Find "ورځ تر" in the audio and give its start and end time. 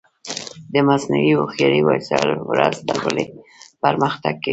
2.49-2.97